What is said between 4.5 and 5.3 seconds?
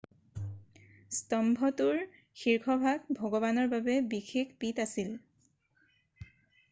পীঠ আছিল